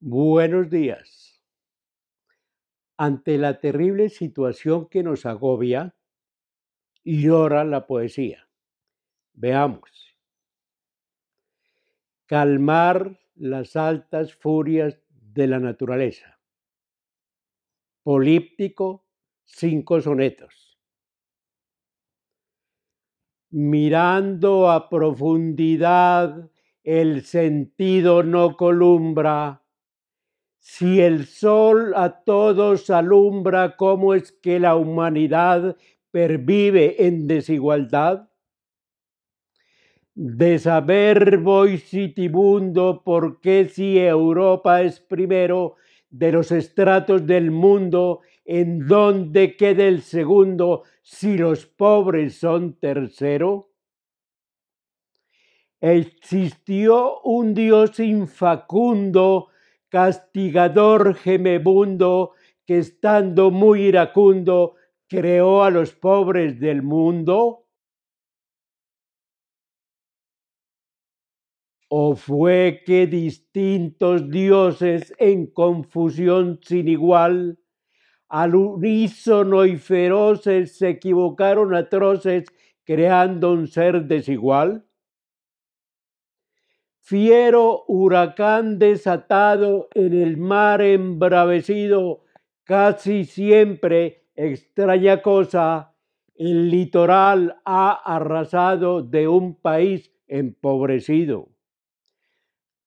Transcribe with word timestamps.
Buenos 0.00 0.70
días. 0.70 1.42
Ante 2.96 3.36
la 3.36 3.58
terrible 3.58 4.10
situación 4.10 4.88
que 4.88 5.02
nos 5.02 5.26
agobia, 5.26 5.96
llora 7.02 7.64
la 7.64 7.84
poesía. 7.88 8.48
Veamos. 9.32 10.16
Calmar 12.26 13.18
las 13.34 13.74
altas 13.74 14.36
furias 14.36 15.00
de 15.10 15.48
la 15.48 15.58
naturaleza. 15.58 16.38
Políptico, 18.04 19.04
cinco 19.46 20.00
sonetos. 20.00 20.78
Mirando 23.50 24.70
a 24.70 24.88
profundidad, 24.88 26.48
el 26.84 27.24
sentido 27.24 28.22
no 28.22 28.56
columbra 28.56 29.64
si 30.70 31.00
el 31.00 31.24
sol 31.24 31.94
a 31.96 32.22
todos 32.24 32.90
alumbra, 32.90 33.74
¿cómo 33.74 34.12
es 34.12 34.32
que 34.32 34.60
la 34.60 34.76
humanidad 34.76 35.78
pervive 36.10 37.06
en 37.06 37.26
desigualdad? 37.26 38.28
De 40.14 40.58
saber 40.58 41.38
voy 41.38 41.78
sitibundo, 41.78 43.02
¿por 43.02 43.40
qué 43.40 43.66
si 43.66 43.98
Europa 43.98 44.82
es 44.82 45.00
primero 45.00 45.76
de 46.10 46.32
los 46.32 46.52
estratos 46.52 47.26
del 47.26 47.50
mundo, 47.50 48.20
en 48.44 48.86
dónde 48.86 49.56
queda 49.56 49.84
el 49.84 50.02
segundo 50.02 50.82
si 51.00 51.38
los 51.38 51.64
pobres 51.64 52.36
son 52.36 52.74
tercero? 52.74 53.70
Existió 55.80 57.20
un 57.22 57.54
Dios 57.54 57.98
infacundo, 58.00 59.48
castigador 59.90 61.14
gemebundo, 61.14 62.32
que 62.66 62.78
estando 62.78 63.50
muy 63.50 63.82
iracundo, 63.84 64.74
creó 65.08 65.62
a 65.64 65.70
los 65.70 65.92
pobres 65.94 66.60
del 66.60 66.82
mundo? 66.82 67.64
¿O 71.90 72.16
fue 72.16 72.82
que 72.86 73.06
distintos 73.06 74.30
dioses 74.30 75.12
en 75.18 75.46
confusión 75.46 76.60
sin 76.62 76.88
igual, 76.88 77.58
al 78.28 78.56
unísono 78.56 79.66
y 79.66 79.76
feroces 79.78 80.78
se 80.78 80.90
equivocaron 80.90 81.74
atroces, 81.76 82.46
creando 82.84 83.52
un 83.52 83.68
ser 83.68 84.06
desigual? 84.06 84.87
Fiero 87.08 87.84
huracán 87.88 88.78
desatado 88.78 89.88
en 89.94 90.12
el 90.12 90.36
mar 90.36 90.82
embravecido, 90.82 92.22
casi 92.64 93.24
siempre 93.24 94.26
extraña 94.36 95.22
cosa, 95.22 95.94
el 96.34 96.68
litoral 96.68 97.62
ha 97.64 97.92
arrasado 97.92 99.00
de 99.00 99.26
un 99.26 99.54
país 99.54 100.12
empobrecido. 100.26 101.48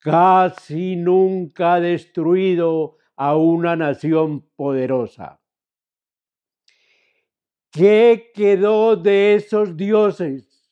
Casi 0.00 0.96
nunca 0.96 1.74
ha 1.74 1.80
destruido 1.80 2.96
a 3.14 3.36
una 3.36 3.76
nación 3.76 4.48
poderosa. 4.56 5.40
¿Qué 7.70 8.32
quedó 8.34 8.96
de 8.96 9.36
esos 9.36 9.76
dioses? 9.76 10.68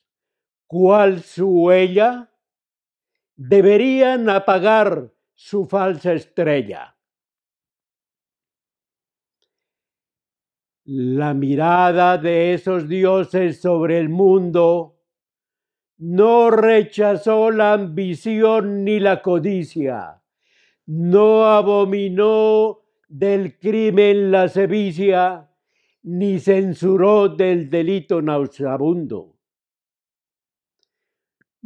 ¿Cuál 0.67 1.21
su 1.21 1.47
huella? 1.47 2.29
Deberían 3.37 4.29
apagar 4.29 5.13
su 5.35 5.65
falsa 5.65 6.13
estrella. 6.13 6.97
La 10.85 11.33
mirada 11.33 12.17
de 12.17 12.53
esos 12.53 12.87
dioses 12.87 13.61
sobre 13.61 13.99
el 13.99 14.09
mundo 14.09 14.99
no 15.99 16.49
rechazó 16.49 17.51
la 17.51 17.73
ambición 17.73 18.83
ni 18.83 18.99
la 18.99 19.21
codicia, 19.21 20.23
no 20.85 21.45
abominó 21.45 22.79
del 23.07 23.59
crimen 23.59 24.31
la 24.31 24.47
sevicia, 24.47 25.51
ni 26.03 26.39
censuró 26.39 27.27
del 27.29 27.69
delito 27.69 28.21
nauseabundo 28.21 29.36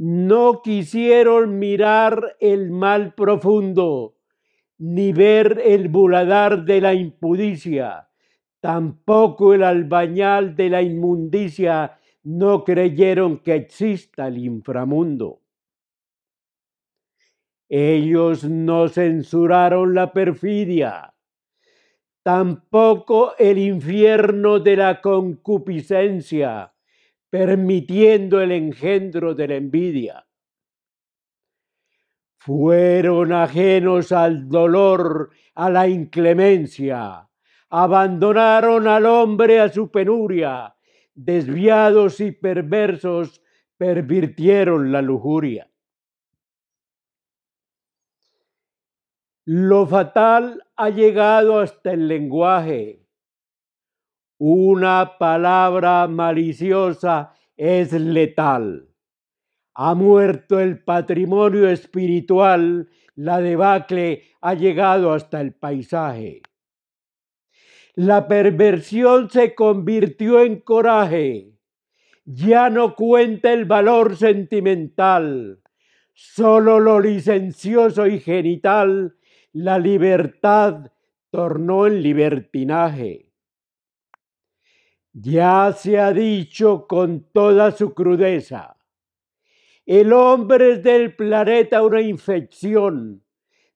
no 0.04 0.64
quisieron 0.64 1.60
mirar 1.60 2.36
el 2.40 2.72
mal 2.72 3.14
profundo, 3.14 4.16
ni 4.80 5.14
ver 5.14 5.62
el 5.64 5.90
buladar 5.90 6.66
de 6.66 6.82
la 6.82 6.96
impudicia, 6.96 8.10
tampoco 8.62 9.54
el 9.54 9.62
albañal 9.62 10.56
de 10.56 10.72
la 10.72 10.82
inmundicia, 10.82 12.00
no 12.24 12.64
creyeron 12.64 13.44
que 13.44 13.54
exista 13.54 14.28
el 14.28 14.40
inframundo. 14.40 15.44
Ellos 17.70 18.44
no 18.44 18.88
censuraron 18.88 19.94
la 19.94 20.14
perfidia, 20.14 21.14
tampoco 22.24 23.36
el 23.38 23.60
infierno 23.60 24.60
de 24.60 24.78
la 24.78 25.00
concupiscencia, 25.00 26.74
permitiendo 27.32 28.42
el 28.42 28.52
engendro 28.52 29.34
de 29.34 29.48
la 29.48 29.56
envidia. 29.56 30.28
Fueron 32.38 33.32
ajenos 33.32 34.12
al 34.12 34.50
dolor, 34.50 35.30
a 35.56 35.70
la 35.70 35.88
inclemencia, 35.88 37.30
abandonaron 37.70 38.88
al 38.88 39.06
hombre 39.06 39.62
a 39.62 39.70
su 39.70 39.90
penuria, 39.90 40.76
desviados 41.16 42.20
y 42.20 42.34
perversos 42.34 43.42
pervirtieron 43.78 44.92
la 44.92 45.02
lujuria. 45.02 45.72
Lo 49.46 49.88
fatal 49.88 50.62
ha 50.76 50.90
llegado 50.90 51.60
hasta 51.60 51.94
el 51.94 52.08
lenguaje, 52.08 53.01
una 54.44 55.20
palabra 55.20 56.08
maliciosa 56.08 57.32
es 57.56 57.94
letal. 57.94 58.90
Ha 59.76 59.94
muerto 59.94 60.60
el 60.60 60.84
patrimonio 60.84 61.70
espiritual, 61.70 62.90
la 63.14 63.40
debacle 63.40 64.24
ha 64.42 64.56
llegado 64.56 65.14
hasta 65.14 65.42
el 65.42 65.54
paisaje. 65.54 66.42
La 67.94 68.28
perversión 68.28 69.30
se 69.30 69.54
convirtió 69.54 70.42
en 70.42 70.62
coraje. 70.62 71.52
Ya 72.26 72.72
no 72.72 72.96
cuenta 72.96 73.54
el 73.54 73.66
valor 73.66 74.18
sentimental, 74.18 75.62
solo 76.16 76.80
lo 76.80 77.00
licencioso 77.00 78.08
y 78.08 78.20
genital, 78.20 79.18
la 79.54 79.78
libertad 79.78 80.92
tornó 81.30 81.86
en 81.86 82.02
libertinaje. 82.02 83.31
Ya 85.14 85.74
se 85.74 86.00
ha 86.00 86.14
dicho 86.14 86.88
con 86.88 87.26
toda 87.32 87.72
su 87.72 87.94
crudeza, 87.94 88.78
el 89.86 90.14
hombre 90.14 90.74
es 90.74 90.84
del 90.84 91.16
planeta 91.16 91.82
una 91.84 92.02
infección, 92.02 93.24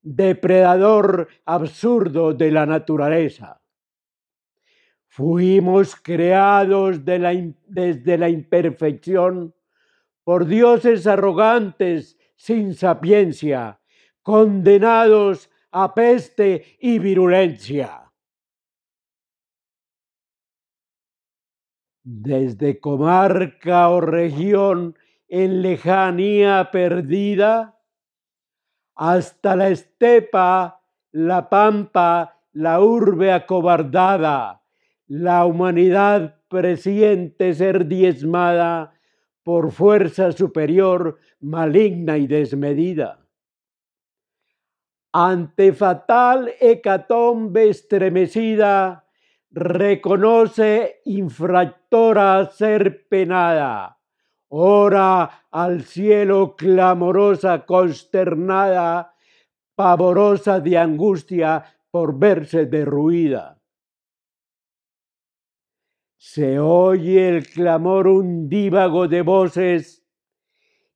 depredador 0.02 1.28
absurdo 1.46 2.34
de 2.34 2.52
la 2.52 2.66
naturaleza. 2.66 3.62
Fuimos 5.08 5.96
creados 5.96 7.04
desde 7.04 8.18
la 8.18 8.30
imperfección 8.30 9.54
por 10.24 10.46
dioses 10.46 11.08
arrogantes 11.08 12.18
sin 12.36 12.76
sapiencia, 12.76 13.80
condenados 14.22 15.50
a 15.72 15.94
peste 15.94 16.78
y 16.80 17.00
virulencia. 17.00 18.05
Desde 22.06 22.80
comarca 22.80 23.90
o 23.90 24.00
región 24.00 24.96
en 25.28 25.64
lejanía 25.64 26.70
perdida, 26.72 27.80
hasta 28.96 29.56
la 29.56 29.70
estepa, 29.70 30.82
la 31.12 31.50
pampa, 31.50 32.40
la 32.54 32.80
urbe 32.80 33.34
acobardada, 33.34 34.62
la 35.08 35.46
humanidad 35.46 36.40
presiente 36.48 37.54
ser 37.56 37.88
diezmada 37.88 38.94
por 39.44 39.72
fuerza 39.72 40.32
superior, 40.32 41.20
maligna 41.40 42.18
y 42.18 42.28
desmedida. 42.28 43.20
Ante 45.12 45.74
fatal 45.74 46.54
hecatombe 46.60 47.70
estremecida, 47.70 49.05
reconoce 49.56 51.02
infractora 51.06 52.46
ser 52.52 53.08
penada, 53.08 53.98
ora 54.50 55.48
al 55.50 55.84
cielo 55.84 56.58
clamorosa, 56.58 57.66
consternada, 57.66 59.16
pavorosa 59.74 60.60
de 60.60 60.78
angustia 60.78 61.64
por 61.90 62.20
verse 62.20 62.66
derruida. 62.66 63.62
Se 66.18 66.60
oye 66.60 67.30
el 67.30 67.48
clamor 67.48 68.08
undívago 68.08 69.08
de 69.08 69.22
voces 69.22 70.06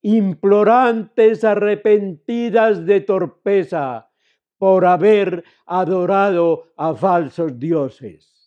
implorantes 0.01 1.45
arrepentidas 1.45 2.85
de 2.85 3.01
torpeza 3.01 4.09
por 4.57 4.85
haber 4.85 5.45
adorado 5.65 6.73
a 6.75 6.93
falsos 6.93 7.57
dioses, 7.57 8.38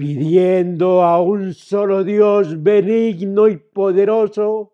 pidiendo 0.00 1.02
a 1.02 1.20
un 1.20 1.52
solo 1.52 2.02
Dios 2.02 2.62
benigno 2.62 3.48
y 3.48 3.58
poderoso, 3.58 4.72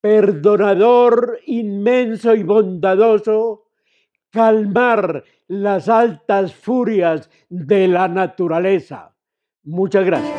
perdonador, 0.00 1.40
inmenso 1.46 2.36
y 2.36 2.44
bondadoso, 2.44 3.64
calmar 4.30 5.24
las 5.48 5.88
altas 5.88 6.54
furias 6.54 7.28
de 7.48 7.88
la 7.88 8.06
naturaleza. 8.06 9.12
Muchas 9.64 10.04
gracias. 10.06 10.37